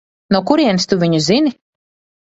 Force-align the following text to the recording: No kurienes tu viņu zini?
No 0.35 0.39
kurienes 0.53 0.89
tu 0.95 1.01
viņu 1.05 1.23
zini? 1.29 1.57